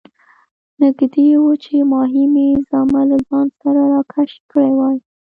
[0.81, 4.97] نږدې وو چې ماهي مې زامه له ځان سره راکش کړې وای.